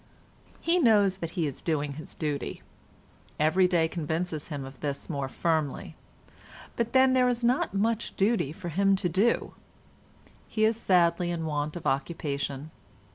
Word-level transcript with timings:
He 0.59 0.79
knows 0.79 1.17
that 1.17 1.29
he 1.37 1.45
is 1.45 1.61
doing 1.61 1.93
his 1.93 2.15
duty. 2.15 2.63
Every 3.39 3.67
day 3.67 3.87
convinces 3.87 4.47
him 4.47 4.65
of 4.65 4.79
this 4.79 5.11
more 5.11 5.27
firmly; 5.29 5.95
but 6.75 6.93
then 6.93 7.13
there 7.13 7.27
is 7.27 7.43
not 7.43 7.75
much 7.75 8.15
duty 8.17 8.51
for 8.51 8.69
him 8.69 8.95
to 8.95 9.07
do. 9.09 9.53
He 10.47 10.65
is 10.65 10.75
sadly 10.75 11.29
in 11.29 11.45
want 11.45 11.75
of 11.75 11.85
occupation. 11.85 12.71